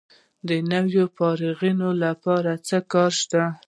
[0.47, 2.51] د نویو فارغانو لپاره
[2.93, 3.43] کار شته؟